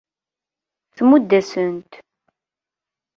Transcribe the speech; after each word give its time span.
Tmudd-asen-t. 0.95 1.91